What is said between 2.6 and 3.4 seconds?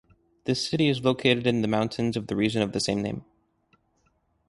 of the same name.